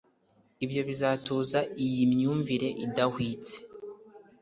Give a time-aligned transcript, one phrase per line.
[0.65, 3.55] ibyo bizatuza iyi myumvire idahwitse,